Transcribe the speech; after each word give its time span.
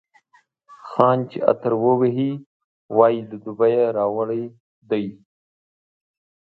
خان 0.89 1.17
چي 1.29 1.37
عطر 1.51 1.71
ووهي، 1.83 2.31
وايي 2.97 3.19
له 3.29 3.35
دوبۍ 3.43 3.71
یې 3.79 3.85
راوړی 3.97 4.43
دی. 4.89 5.05